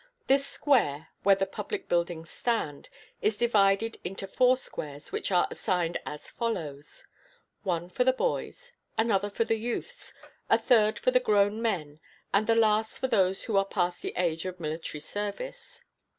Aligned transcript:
This 0.25 0.43
square, 0.47 1.09
where 1.21 1.35
the 1.35 1.45
public 1.45 1.87
buildings 1.87 2.31
stand, 2.31 2.89
is 3.21 3.37
divided 3.37 3.99
into 4.03 4.25
four 4.25 4.57
quarters 4.57 5.11
which 5.11 5.31
are 5.31 5.47
assigned 5.51 5.99
as 6.07 6.31
follows: 6.31 7.05
one 7.61 7.87
for 7.87 8.03
the 8.03 8.11
boys, 8.11 8.73
another 8.97 9.29
for 9.29 9.43
the 9.45 9.59
youths, 9.59 10.11
a 10.49 10.57
third 10.57 10.97
for 10.97 11.11
the 11.11 11.19
grown 11.19 11.61
men, 11.61 11.99
and 12.33 12.47
the 12.47 12.55
last 12.55 12.97
for 12.97 13.07
those 13.07 13.43
who 13.43 13.55
are 13.57 13.63
past 13.65 14.01
the 14.01 14.13
age 14.17 14.43
of 14.45 14.59
military 14.59 15.01
service. 15.01 15.83